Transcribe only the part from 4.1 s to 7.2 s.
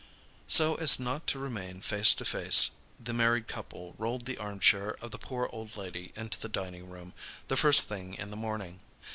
the armchair of the poor old lady into the dining room,